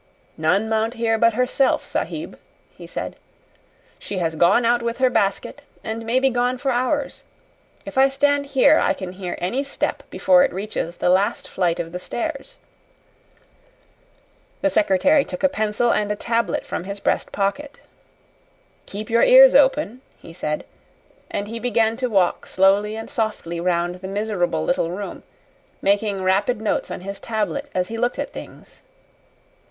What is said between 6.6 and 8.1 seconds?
hours. If I